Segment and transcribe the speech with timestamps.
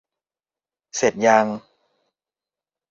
[0.95, 1.45] เสร็จยัง